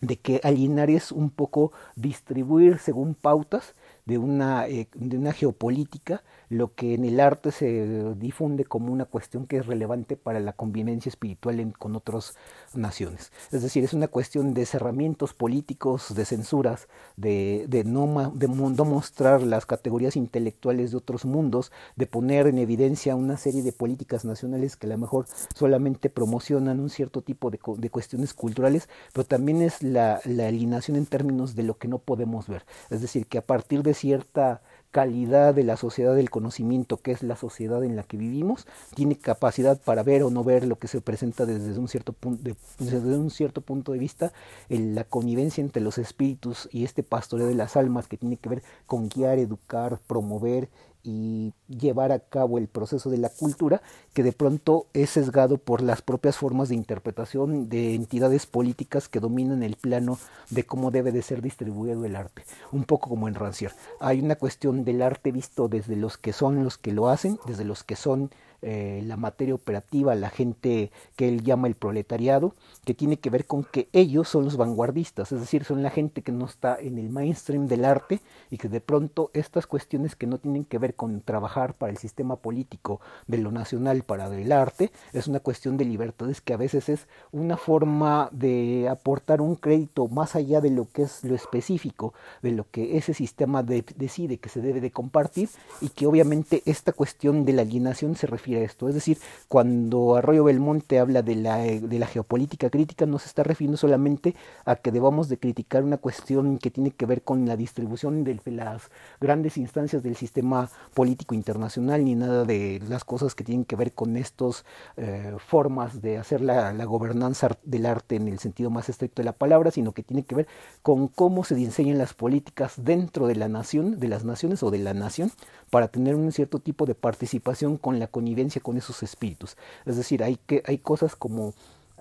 de 0.00 0.16
que 0.16 0.40
alienar 0.44 0.88
es 0.88 1.10
un 1.10 1.30
poco 1.30 1.72
distribuir 1.96 2.78
según 2.78 3.14
pautas 3.14 3.74
de 4.06 4.18
una, 4.18 4.68
eh, 4.68 4.88
de 4.94 5.16
una 5.16 5.32
geopolítica 5.32 6.22
lo 6.50 6.74
que 6.74 6.94
en 6.94 7.04
el 7.04 7.20
arte 7.20 7.50
se 7.50 8.14
difunde 8.14 8.64
como 8.64 8.92
una 8.92 9.06
cuestión 9.06 9.46
que 9.46 9.56
es 9.56 9.66
relevante 9.66 10.16
para 10.16 10.40
la 10.40 10.52
convivencia 10.52 11.08
espiritual 11.08 11.74
con 11.78 11.96
otras 11.96 12.36
naciones. 12.74 13.32
Es 13.52 13.62
decir, 13.62 13.84
es 13.84 13.92
una 13.92 14.08
cuestión 14.08 14.54
de 14.54 14.66
cerramientos 14.66 15.34
políticos, 15.34 16.14
de 16.14 16.24
censuras, 16.24 16.88
de, 17.16 17.66
de, 17.68 17.84
no, 17.84 18.32
de 18.34 18.48
no 18.48 18.84
mostrar 18.84 19.42
las 19.42 19.66
categorías 19.66 20.16
intelectuales 20.16 20.90
de 20.90 20.96
otros 20.96 21.24
mundos, 21.24 21.72
de 21.96 22.06
poner 22.06 22.46
en 22.46 22.58
evidencia 22.58 23.16
una 23.16 23.36
serie 23.36 23.62
de 23.62 23.72
políticas 23.72 24.24
nacionales 24.24 24.76
que 24.76 24.86
a 24.86 24.90
lo 24.90 24.98
mejor 24.98 25.26
solamente 25.54 26.10
promocionan 26.10 26.80
un 26.80 26.90
cierto 26.90 27.22
tipo 27.22 27.50
de, 27.50 27.58
de 27.78 27.90
cuestiones 27.90 28.34
culturales, 28.34 28.88
pero 29.12 29.26
también 29.26 29.62
es 29.62 29.82
la, 29.82 30.20
la 30.24 30.48
alienación 30.48 30.96
en 30.96 31.06
términos 31.06 31.54
de 31.54 31.62
lo 31.62 31.78
que 31.78 31.88
no 31.88 31.98
podemos 31.98 32.48
ver. 32.48 32.64
Es 32.90 33.00
decir, 33.00 33.26
que 33.26 33.38
a 33.38 33.46
partir 33.46 33.82
de 33.82 33.93
cierta 33.94 34.62
calidad 34.94 35.54
de 35.54 35.64
la 35.64 35.76
sociedad 35.76 36.14
del 36.14 36.30
conocimiento, 36.30 36.98
que 36.98 37.10
es 37.10 37.24
la 37.24 37.34
sociedad 37.34 37.82
en 37.82 37.96
la 37.96 38.04
que 38.04 38.16
vivimos, 38.16 38.64
tiene 38.94 39.18
capacidad 39.18 39.76
para 39.80 40.04
ver 40.04 40.22
o 40.22 40.30
no 40.30 40.44
ver 40.44 40.64
lo 40.68 40.78
que 40.78 40.86
se 40.86 41.00
presenta 41.00 41.46
desde 41.46 41.76
un 41.80 41.88
cierto, 41.88 42.12
punto 42.12 42.44
de, 42.44 42.54
desde 42.78 43.18
un 43.18 43.30
cierto 43.30 43.60
punto 43.60 43.90
de 43.90 43.98
vista, 43.98 44.32
la 44.68 45.02
convivencia 45.02 45.62
entre 45.62 45.82
los 45.82 45.98
espíritus 45.98 46.68
y 46.70 46.84
este 46.84 47.02
pastoreo 47.02 47.48
de 47.48 47.56
las 47.56 47.76
almas 47.76 48.06
que 48.06 48.16
tiene 48.16 48.36
que 48.36 48.48
ver 48.48 48.62
con 48.86 49.08
guiar, 49.08 49.40
educar, 49.40 49.98
promover 50.06 50.68
y 51.04 51.52
llevar 51.68 52.10
a 52.10 52.18
cabo 52.18 52.58
el 52.58 52.66
proceso 52.66 53.10
de 53.10 53.18
la 53.18 53.28
cultura 53.28 53.82
que 54.14 54.22
de 54.22 54.32
pronto 54.32 54.86
es 54.94 55.10
sesgado 55.10 55.58
por 55.58 55.82
las 55.82 56.02
propias 56.02 56.36
formas 56.38 56.70
de 56.70 56.74
interpretación 56.74 57.68
de 57.68 57.94
entidades 57.94 58.46
políticas 58.46 59.08
que 59.08 59.20
dominan 59.20 59.62
el 59.62 59.76
plano 59.76 60.18
de 60.50 60.64
cómo 60.64 60.90
debe 60.90 61.12
de 61.12 61.22
ser 61.22 61.42
distribuido 61.42 62.04
el 62.04 62.16
arte, 62.16 62.42
un 62.72 62.84
poco 62.84 63.10
como 63.10 63.28
en 63.28 63.34
Rancière. 63.34 63.74
Hay 64.00 64.20
una 64.20 64.36
cuestión 64.36 64.84
del 64.84 65.02
arte 65.02 65.30
visto 65.30 65.68
desde 65.68 65.96
los 65.96 66.16
que 66.16 66.32
son 66.32 66.64
los 66.64 66.78
que 66.78 66.92
lo 66.92 67.08
hacen, 67.08 67.38
desde 67.46 67.64
los 67.64 67.84
que 67.84 67.96
son 67.96 68.30
eh, 68.66 69.02
la 69.04 69.18
materia 69.18 69.54
operativa, 69.54 70.14
la 70.14 70.30
gente 70.30 70.90
que 71.16 71.28
él 71.28 71.42
llama 71.42 71.68
el 71.68 71.74
proletariado, 71.74 72.54
que 72.86 72.94
tiene 72.94 73.18
que 73.18 73.28
ver 73.28 73.44
con 73.44 73.62
que 73.62 73.90
ellos 73.92 74.26
son 74.26 74.44
los 74.44 74.56
vanguardistas, 74.56 75.32
es 75.32 75.40
decir, 75.40 75.64
son 75.64 75.82
la 75.82 75.90
gente 75.90 76.22
que 76.22 76.32
no 76.32 76.46
está 76.46 76.78
en 76.80 76.96
el 76.96 77.10
mainstream 77.10 77.66
del 77.66 77.84
arte 77.84 78.20
y 78.50 78.56
que 78.56 78.70
de 78.70 78.80
pronto 78.80 79.30
estas 79.34 79.66
cuestiones 79.66 80.16
que 80.16 80.26
no 80.26 80.38
tienen 80.38 80.64
que 80.64 80.78
ver 80.78 80.94
con 80.94 81.20
trabajar 81.20 81.74
para 81.74 81.92
el 81.92 81.98
sistema 81.98 82.36
político 82.36 83.02
de 83.26 83.36
lo 83.36 83.52
nacional 83.52 84.02
para 84.02 84.34
el 84.34 84.50
arte, 84.50 84.90
es 85.12 85.26
una 85.26 85.40
cuestión 85.40 85.76
de 85.76 85.84
libertades 85.84 86.40
que 86.40 86.54
a 86.54 86.56
veces 86.56 86.88
es 86.88 87.06
una 87.32 87.58
forma 87.58 88.30
de 88.32 88.88
aportar 88.88 89.42
un 89.42 89.56
crédito 89.56 90.08
más 90.08 90.36
allá 90.36 90.62
de 90.62 90.70
lo 90.70 90.88
que 90.90 91.02
es 91.02 91.22
lo 91.22 91.34
específico, 91.34 92.14
de 92.40 92.52
lo 92.52 92.64
que 92.70 92.96
ese 92.96 93.12
sistema 93.12 93.62
de, 93.62 93.84
decide 93.96 94.38
que 94.38 94.48
se 94.48 94.62
debe 94.62 94.80
de 94.80 94.90
compartir 94.90 95.50
y 95.82 95.90
que 95.90 96.06
obviamente 96.06 96.62
esta 96.64 96.92
cuestión 96.92 97.44
de 97.44 97.52
la 97.52 97.60
alienación 97.60 98.16
se 98.16 98.26
refiere 98.26 98.53
esto. 98.62 98.88
Es 98.88 98.94
decir, 98.94 99.18
cuando 99.48 100.16
Arroyo 100.16 100.44
Belmonte 100.44 100.98
habla 100.98 101.22
de 101.22 101.36
la, 101.36 101.58
de 101.58 101.98
la 101.98 102.06
geopolítica 102.06 102.70
crítica, 102.70 103.06
no 103.06 103.18
se 103.18 103.28
está 103.28 103.42
refiriendo 103.42 103.76
solamente 103.76 104.34
a 104.64 104.76
que 104.76 104.92
debamos 104.92 105.28
de 105.28 105.38
criticar 105.38 105.82
una 105.82 105.96
cuestión 105.96 106.58
que 106.58 106.70
tiene 106.70 106.90
que 106.90 107.06
ver 107.06 107.22
con 107.22 107.46
la 107.46 107.56
distribución 107.56 108.24
de 108.24 108.38
las 108.52 108.90
grandes 109.20 109.56
instancias 109.56 110.02
del 110.02 110.16
sistema 110.16 110.70
político 110.94 111.34
internacional, 111.34 112.04
ni 112.04 112.14
nada 112.14 112.44
de 112.44 112.82
las 112.88 113.04
cosas 113.04 113.34
que 113.34 113.44
tienen 113.44 113.64
que 113.64 113.76
ver 113.76 113.92
con 113.92 114.16
estas 114.16 114.64
eh, 114.96 115.34
formas 115.38 116.02
de 116.02 116.18
hacer 116.18 116.40
la, 116.40 116.72
la 116.72 116.84
gobernanza 116.84 117.56
del 117.64 117.86
arte 117.86 118.16
en 118.16 118.28
el 118.28 118.38
sentido 118.38 118.70
más 118.70 118.88
estricto 118.88 119.22
de 119.22 119.26
la 119.26 119.32
palabra, 119.32 119.70
sino 119.70 119.92
que 119.92 120.02
tiene 120.02 120.24
que 120.24 120.34
ver 120.34 120.46
con 120.82 121.08
cómo 121.08 121.44
se 121.44 121.54
diseñan 121.54 121.98
las 121.98 122.14
políticas 122.14 122.74
dentro 122.76 123.26
de 123.26 123.36
la 123.36 123.48
nación, 123.48 123.98
de 123.98 124.08
las 124.08 124.24
naciones 124.24 124.62
o 124.62 124.70
de 124.70 124.78
la 124.78 124.94
nación, 124.94 125.32
para 125.70 125.88
tener 125.88 126.14
un 126.14 126.30
cierto 126.32 126.58
tipo 126.58 126.86
de 126.86 126.94
participación 126.94 127.78
con 127.78 127.98
la 127.98 128.06
connivencia 128.06 128.43
con 128.60 128.76
esos 128.76 129.02
espíritus. 129.02 129.56
Es 129.84 129.96
decir, 129.96 130.22
hay, 130.22 130.36
que, 130.36 130.62
hay 130.66 130.78
cosas 130.78 131.16
como 131.16 131.54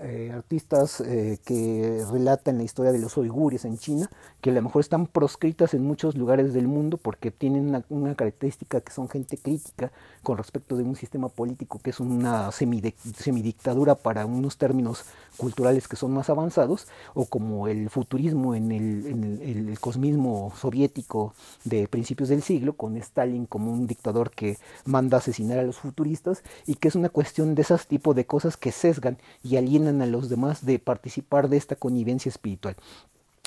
eh, 0.05 0.31
artistas 0.33 0.99
eh, 0.99 1.39
que 1.45 2.03
relatan 2.11 2.57
la 2.57 2.63
historia 2.63 2.91
de 2.91 2.99
los 2.99 3.15
uigures 3.15 3.63
en 3.63 3.77
China, 3.77 4.09
que 4.41 4.49
a 4.49 4.53
lo 4.53 4.61
mejor 4.61 4.81
están 4.81 5.07
proscritas 5.07 5.73
en 5.73 5.83
muchos 5.85 6.17
lugares 6.17 6.53
del 6.53 6.67
mundo 6.67 6.97
porque 6.97 7.31
tienen 7.31 7.81
una, 7.89 8.13
característica 8.15 8.81
que 8.81 8.91
son 8.91 9.07
gente 9.07 9.37
crítica 9.37 9.93
con 10.21 10.37
respecto 10.37 10.75
de 10.75 10.83
un 10.83 10.97
sistema 10.97 11.29
político 11.29 11.79
que 11.79 11.91
es 11.91 12.01
una 12.01 12.51
semidictadura 12.51 13.95
para 13.95 14.25
unos 14.25 14.57
términos 14.57 15.05
culturales 15.37 15.87
que 15.87 15.95
son 15.95 16.13
más 16.13 16.29
avanzados, 16.29 16.87
o 17.13 17.25
como 17.25 17.67
el 17.67 17.89
futurismo 17.89 18.55
en 18.55 18.71
el, 18.71 19.77
cosmismo 19.79 20.53
soviético 20.55 21.33
de 21.63 21.87
principios 21.87 22.29
del 22.29 22.43
siglo, 22.43 22.73
con 22.73 22.97
Stalin 22.97 23.45
como 23.45 23.71
un 23.71 23.87
dictador 23.87 24.31
que 24.31 24.57
manda 24.85 25.17
asesinar 25.17 25.59
a 25.59 25.63
los 25.63 25.77
futuristas, 25.77 26.43
y 26.67 26.75
que 26.75 26.87
es 26.89 26.95
una 26.95 27.09
cuestión 27.09 27.55
de 27.55 27.63
esos 27.63 27.87
tipos 27.87 28.15
de 28.15 28.25
cosas 28.25 28.57
que 28.57 28.71
sesgan 28.71 29.17
y 29.43 29.57
alienan 29.57 29.92
a 30.01 30.05
los 30.05 30.29
demás 30.29 30.65
de 30.65 30.79
participar 30.79 31.49
de 31.49 31.57
esta 31.57 31.75
connivencia 31.75 32.29
espiritual. 32.29 32.75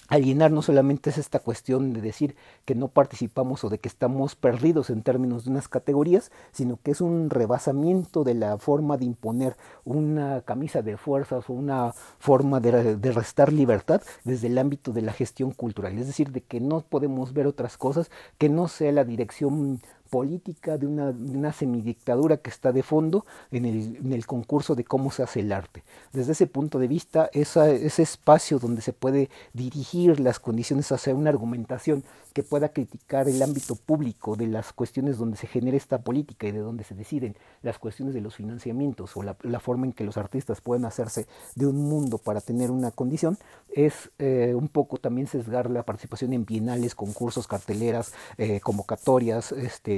Alienar 0.09 0.53
no 0.53 0.63
solamente 0.63 1.11
es 1.11 1.19
esta 1.19 1.41
cuestión 1.41 1.93
de 1.93 2.01
decir 2.01 2.37
que 2.65 2.77
no 2.77 2.87
participamos 2.87 3.65
o 3.65 3.69
de 3.69 3.79
que 3.79 3.89
estamos 3.89 4.37
perdidos 4.37 4.89
en 4.89 5.03
términos 5.03 5.45
de 5.45 5.51
unas 5.51 5.67
categorías, 5.67 6.31
sino 6.53 6.79
que 6.81 6.93
es 6.93 7.01
un 7.01 7.29
rebasamiento 7.29 8.23
de 8.23 8.35
la 8.35 8.57
forma 8.59 8.97
de 8.99 9.05
imponer 9.05 9.57
una 9.85 10.43
camisa 10.43 10.83
de 10.83 10.97
fuerzas 10.97 11.51
o 11.51 11.55
una 11.55 11.93
forma 12.21 12.61
de, 12.61 12.97
de, 12.97 13.13
restar 13.13 13.53
libertad 13.53 14.01
desde 14.23 14.47
el 14.47 14.59
ámbito 14.59 14.93
de 14.93 15.03
la 15.03 15.13
gestión 15.13 15.51
cultural. 15.51 15.99
Es 15.99 16.07
decir, 16.07 16.31
de 16.31 16.41
que 16.41 16.61
no 16.61 16.83
podemos 16.83 17.33
ver 17.33 17.49
otras 17.49 17.77
cosas 17.77 18.09
que 18.39 18.49
no 18.49 18.69
sea 18.69 18.93
la 18.93 19.05
dirección 19.05 19.81
política 20.11 20.79
de 20.79 20.87
una, 20.87 21.11
una 21.11 21.53
semidictadura 21.53 22.39
que 22.39 22.51
está 22.51 22.73
de 22.73 22.83
fondo 22.83 23.27
en 23.51 23.65
el, 24.13 24.27
concurso 24.27 24.75
de 24.75 24.85
cómo 24.85 25.11
se 25.11 25.23
hace 25.23 25.41
el 25.41 25.53
arte. 25.53 25.85
Desde 26.13 26.33
ese 26.33 26.47
punto 26.47 26.79
de 26.79 26.89
vista, 26.89 27.31
ese 27.33 28.03
espacio 28.03 28.59
donde 28.59 28.83
se 28.83 28.93
puede 28.93 29.31
dirigir 29.53 30.19
las 30.21 30.41
condiciones 30.41 30.91
hacia 30.91 31.15
una 31.15 31.31
argumentación 31.31 32.05
que 32.33 32.43
pueda 32.43 32.69
criticar 32.69 33.29
el 33.29 33.43
ámbito 33.43 33.77
público 33.77 34.37
de 34.37 34.47
las 34.47 34.73
cuestiones 34.73 35.17
donde 35.17 35.37
se 35.37 35.47
genera 35.47 35.77
esta 35.77 35.99
política 35.99 36.47
y 36.47 36.53
de 36.53 36.59
donde 36.59 36.85
se 36.85 36.95
deciden 36.95 37.37
las 37.63 37.79
cuestiones 37.79 38.15
de 38.15 38.21
los 38.21 38.35
financiamientos 38.35 39.17
o 39.17 39.23
la, 39.23 39.37
la 39.43 39.61
forma 39.61 39.87
en 39.87 39.93
que 39.93 40.05
los 40.05 40.17
artistas 40.17 40.61
pueden 40.61 40.85
hacerse 40.85 41.27
de 41.55 41.67
un 41.67 41.77
mundo 41.77 42.19
para 42.19 42.41
tener 42.41 42.71
una 42.71 42.91
condición, 42.91 43.39
es 43.75 44.11
eh, 44.19 44.55
un 44.55 44.69
poco 44.69 44.97
también 44.97 45.27
sesgar 45.27 45.71
la 45.71 45.83
participación 45.83 46.33
en 46.33 46.45
bienales, 46.45 46.95
concursos, 46.95 47.47
carteleras, 47.47 48.13
eh, 48.39 48.61
convocatorias, 48.61 49.53
este, 49.53 49.96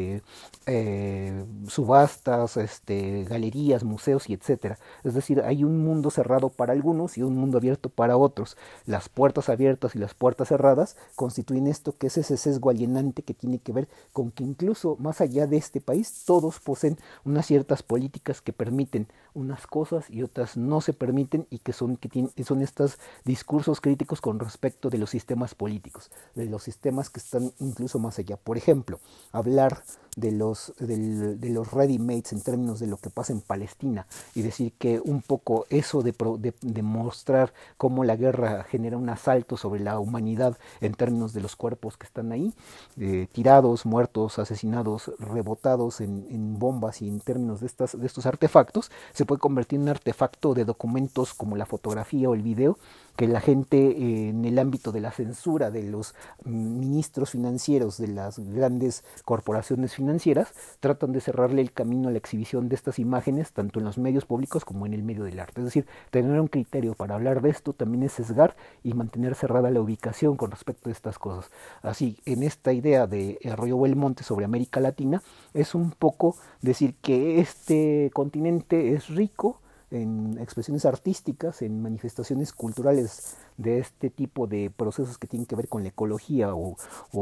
eh, 0.66 1.44
subastas, 1.66 2.56
este, 2.56 3.24
galerías, 3.24 3.84
museos 3.84 4.28
y 4.28 4.34
etcétera. 4.34 4.78
Es 5.04 5.14
decir, 5.14 5.42
hay 5.42 5.64
un 5.64 5.84
mundo 5.84 6.10
cerrado 6.10 6.48
para 6.50 6.72
algunos 6.72 7.18
y 7.18 7.22
un 7.22 7.36
mundo 7.36 7.58
abierto 7.58 7.88
para 7.88 8.16
otros. 8.16 8.56
Las 8.86 9.08
puertas 9.08 9.48
abiertas 9.48 9.94
y 9.94 9.98
las 9.98 10.14
puertas 10.14 10.48
cerradas 10.48 10.96
constituyen 11.14 11.66
esto 11.66 11.96
que 11.96 12.08
es 12.08 12.18
ese 12.18 12.36
sesgo 12.36 12.70
alienante 12.70 13.22
que 13.22 13.34
tiene 13.34 13.58
que 13.58 13.72
ver 13.72 13.88
con 14.12 14.30
que 14.30 14.44
incluso 14.44 14.96
más 14.98 15.20
allá 15.20 15.46
de 15.46 15.56
este 15.56 15.80
país 15.80 16.24
todos 16.26 16.60
poseen 16.60 16.98
unas 17.24 17.46
ciertas 17.46 17.82
políticas 17.82 18.40
que 18.40 18.52
permiten 18.52 19.08
unas 19.34 19.66
cosas 19.66 20.10
y 20.10 20.22
otras 20.22 20.56
no 20.56 20.80
se 20.80 20.92
permiten 20.92 21.46
y 21.50 21.58
que 21.58 21.72
son, 21.72 21.96
que 21.96 22.08
tienen, 22.08 22.32
son 22.44 22.62
estos 22.62 22.98
discursos 23.24 23.80
críticos 23.80 24.20
con 24.20 24.38
respecto 24.38 24.90
de 24.90 24.98
los 24.98 25.10
sistemas 25.10 25.54
políticos, 25.54 26.10
de 26.34 26.46
los 26.46 26.62
sistemas 26.62 27.10
que 27.10 27.20
están 27.20 27.52
incluso 27.58 27.98
más 27.98 28.18
allá. 28.18 28.36
Por 28.36 28.56
ejemplo, 28.56 29.00
hablar 29.32 29.82
de 30.18 30.32
los, 30.32 30.72
de 30.78 31.50
los 31.50 31.70
ready-mates 31.70 32.32
en 32.32 32.40
términos 32.40 32.80
de 32.80 32.88
lo 32.88 32.96
que 32.96 33.08
pasa 33.08 33.32
en 33.32 33.40
Palestina 33.40 34.06
y 34.34 34.42
decir 34.42 34.72
que 34.72 35.00
un 35.00 35.22
poco 35.22 35.66
eso 35.70 36.02
de, 36.02 36.12
de, 36.60 36.82
mostrar 36.82 37.52
cómo 37.76 38.02
la 38.02 38.16
guerra 38.16 38.64
genera 38.64 38.96
un 38.96 39.08
asalto 39.10 39.56
sobre 39.56 39.80
la 39.80 40.00
humanidad 40.00 40.58
en 40.80 40.94
términos 40.94 41.32
de 41.34 41.40
los 41.40 41.54
cuerpos 41.54 41.96
que 41.96 42.06
están 42.06 42.32
ahí, 42.32 42.52
eh, 42.98 43.28
tirados, 43.30 43.86
muertos, 43.86 44.40
asesinados, 44.40 45.12
rebotados 45.20 46.00
en, 46.00 46.26
en, 46.30 46.58
bombas 46.58 47.00
y 47.00 47.08
en 47.08 47.20
términos 47.20 47.60
de, 47.60 47.66
estas, 47.66 47.98
de 47.98 48.06
estos 48.06 48.26
artefactos, 48.26 48.90
se 49.12 49.24
puede 49.24 49.40
convertir 49.40 49.76
en 49.76 49.82
un 49.82 49.90
artefacto 49.90 50.54
de 50.54 50.64
documentos 50.64 51.32
como 51.32 51.56
la 51.56 51.66
fotografía 51.66 52.28
o 52.28 52.34
el 52.34 52.42
video 52.42 52.78
que 53.18 53.26
la 53.26 53.40
gente 53.40 54.28
en 54.28 54.44
el 54.44 54.60
ámbito 54.60 54.92
de 54.92 55.00
la 55.00 55.10
censura 55.10 55.72
de 55.72 55.82
los 55.82 56.14
ministros 56.44 57.30
financieros 57.30 57.98
de 57.98 58.06
las 58.06 58.38
grandes 58.38 59.02
corporaciones 59.24 59.96
financieras 59.96 60.54
tratan 60.78 61.10
de 61.10 61.20
cerrarle 61.20 61.60
el 61.60 61.72
camino 61.72 62.06
a 62.06 62.12
la 62.12 62.18
exhibición 62.18 62.68
de 62.68 62.76
estas 62.76 63.00
imágenes 63.00 63.50
tanto 63.50 63.80
en 63.80 63.86
los 63.86 63.98
medios 63.98 64.24
públicos 64.24 64.64
como 64.64 64.86
en 64.86 64.94
el 64.94 65.02
medio 65.02 65.24
del 65.24 65.40
arte. 65.40 65.60
Es 65.60 65.64
decir, 65.64 65.84
tener 66.12 66.40
un 66.40 66.46
criterio 66.46 66.94
para 66.94 67.16
hablar 67.16 67.42
de 67.42 67.50
esto 67.50 67.72
también 67.72 68.04
es 68.04 68.12
sesgar 68.12 68.54
y 68.84 68.94
mantener 68.94 69.34
cerrada 69.34 69.68
la 69.72 69.80
ubicación 69.80 70.36
con 70.36 70.52
respecto 70.52 70.88
a 70.88 70.92
estas 70.92 71.18
cosas. 71.18 71.50
Así, 71.82 72.20
en 72.24 72.44
esta 72.44 72.72
idea 72.72 73.08
de 73.08 73.40
Arroyo 73.50 73.80
Belmonte 73.80 74.22
sobre 74.22 74.44
América 74.44 74.78
Latina 74.78 75.24
es 75.54 75.74
un 75.74 75.90
poco 75.90 76.36
decir 76.62 76.94
que 77.02 77.40
este 77.40 78.12
continente 78.14 78.92
es 78.92 79.08
rico, 79.08 79.60
en 79.90 80.38
expresiones 80.38 80.84
artísticas, 80.84 81.62
en 81.62 81.82
manifestaciones 81.82 82.52
culturales 82.52 83.36
de 83.56 83.78
este 83.78 84.10
tipo 84.10 84.46
de 84.46 84.70
procesos 84.70 85.18
que 85.18 85.26
tienen 85.26 85.46
que 85.46 85.56
ver 85.56 85.68
con 85.68 85.82
la 85.82 85.88
ecología 85.88 86.54
o, 86.54 86.76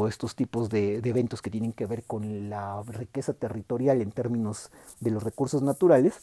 estos 0.08 0.34
tipos 0.34 0.68
de, 0.68 1.00
de, 1.00 1.10
eventos 1.10 1.42
que 1.42 1.50
tienen 1.50 1.72
que 1.72 1.86
ver 1.86 2.02
con 2.02 2.50
la 2.50 2.82
riqueza 2.82 3.32
territorial 3.32 4.00
en 4.00 4.10
términos 4.12 4.70
de 5.00 5.10
los 5.10 5.22
recursos 5.22 5.62
naturales, 5.62 6.20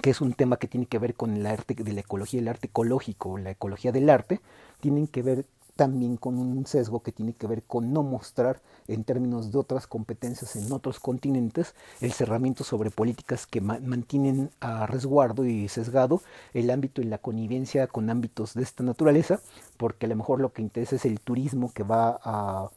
que 0.00 0.10
es 0.10 0.20
un 0.20 0.32
tema 0.32 0.56
que 0.56 0.68
tiene 0.68 0.86
que 0.86 0.98
ver 0.98 1.14
con 1.14 1.36
el 1.36 1.46
arte 1.46 1.74
de 1.74 1.92
la 1.92 2.00
ecología, 2.00 2.40
el 2.40 2.48
arte 2.48 2.68
ecológico, 2.68 3.38
la 3.38 3.50
ecología 3.50 3.92
del 3.92 4.08
arte, 4.10 4.40
tienen 4.80 5.06
que 5.06 5.22
ver 5.22 5.46
también 5.76 6.16
con 6.16 6.38
un 6.38 6.66
sesgo 6.66 7.02
que 7.02 7.12
tiene 7.12 7.32
que 7.32 7.46
ver 7.46 7.62
con 7.62 7.92
no 7.92 8.02
mostrar 8.02 8.60
en 8.88 9.04
términos 9.04 9.52
de 9.52 9.58
otras 9.58 9.86
competencias 9.86 10.56
en 10.56 10.70
otros 10.72 11.00
continentes 11.00 11.74
el 12.00 12.12
cerramiento 12.12 12.64
sobre 12.64 12.90
políticas 12.90 13.46
que 13.46 13.60
mantienen 13.60 14.50
a 14.60 14.86
resguardo 14.86 15.44
y 15.44 15.68
sesgado 15.68 16.22
el 16.52 16.70
ámbito 16.70 17.00
y 17.00 17.04
la 17.04 17.18
connivencia 17.18 17.86
con 17.86 18.10
ámbitos 18.10 18.54
de 18.54 18.62
esta 18.62 18.82
naturaleza, 18.82 19.40
porque 19.76 20.06
a 20.06 20.08
lo 20.08 20.16
mejor 20.16 20.40
lo 20.40 20.52
que 20.52 20.62
interesa 20.62 20.96
es 20.96 21.04
el 21.04 21.20
turismo 21.20 21.72
que 21.72 21.82
va 21.82 22.20
a 22.22 22.70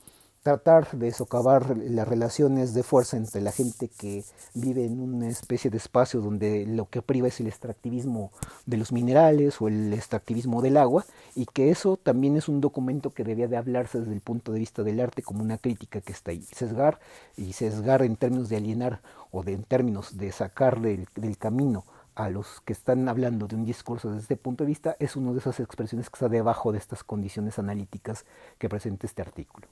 tratar 0.45 0.91
de 0.91 1.11
socavar 1.11 1.75
las 1.75 2.07
relaciones 2.07 2.75
de 2.75 2.83
fuerza 2.83 3.17
entre 3.17 3.41
la 3.41 3.51
gente 3.51 3.87
que 3.87 4.23
vive 4.53 4.85
en 4.85 5.01
una 5.01 5.27
especie 5.27 5.71
de 5.71 5.77
espacio 5.77 6.21
donde 6.21 6.67
lo 6.67 6.87
que 6.87 7.01
priva 7.01 7.29
es 7.29 7.39
el 7.39 7.47
extractivismo 7.47 8.31
de 8.67 8.77
los 8.77 8.91
minerales 8.91 9.59
o 9.59 9.67
el 9.67 9.91
extractivismo 9.91 10.61
del 10.61 10.77
agua 10.77 11.03
y 11.33 11.47
que 11.47 11.71
eso 11.71 11.97
también 11.97 12.37
es 12.37 12.47
un 12.47 12.61
documento 12.61 13.09
que 13.09 13.23
debía 13.23 13.47
de 13.47 13.57
hablarse 13.57 14.01
desde 14.01 14.13
el 14.13 14.21
punto 14.21 14.51
de 14.51 14.59
vista 14.59 14.83
del 14.83 14.99
arte 14.99 15.23
como 15.23 15.41
una 15.41 15.57
crítica 15.57 15.99
que 15.99 16.11
está 16.11 16.29
ahí. 16.29 16.43
Sesgar 16.51 16.99
y 17.35 17.53
sesgar 17.53 18.03
en 18.03 18.15
términos 18.15 18.47
de 18.47 18.57
alienar 18.57 19.01
o 19.31 19.41
de, 19.41 19.53
en 19.53 19.63
términos 19.63 20.15
de 20.15 20.31
sacar 20.31 20.79
del, 20.79 21.07
del 21.15 21.39
camino 21.39 21.85
a 22.13 22.29
los 22.29 22.61
que 22.61 22.73
están 22.73 23.09
hablando 23.09 23.47
de 23.47 23.55
un 23.55 23.65
discurso 23.65 24.09
desde 24.09 24.21
este 24.21 24.37
punto 24.37 24.63
de 24.63 24.67
vista 24.67 24.95
es 24.99 25.15
una 25.15 25.31
de 25.31 25.39
esas 25.39 25.59
expresiones 25.59 26.11
que 26.11 26.17
está 26.17 26.29
debajo 26.29 26.71
de 26.71 26.77
estas 26.77 27.03
condiciones 27.03 27.57
analíticas 27.57 28.25
que 28.59 28.69
presenta 28.69 29.07
este 29.07 29.23
artículo. 29.23 29.67